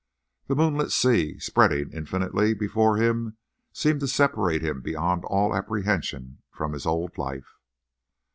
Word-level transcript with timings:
The 0.47 0.55
moonlit 0.55 0.89
sea, 0.91 1.37
spreading 1.37 1.91
infinitely 1.91 2.55
before 2.55 2.97
him, 2.97 3.37
seemed 3.71 3.99
to 3.99 4.07
separate 4.07 4.63
him 4.63 4.81
beyond 4.81 5.23
all 5.25 5.55
apprehension 5.55 6.41
from 6.49 6.73
his 6.73 6.87
old 6.87 7.19
life. 7.19 7.59